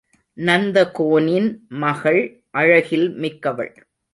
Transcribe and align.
நந்தகோனின் 0.37 1.49
மகள் 1.67 2.21
அழகில் 2.51 3.07
மிக்கவள். 3.17 3.73